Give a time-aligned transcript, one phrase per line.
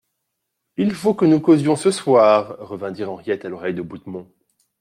[0.77, 4.27] Il faut que nous causions ce soir, revint dire Henriette à l'oreille de Bouthemont.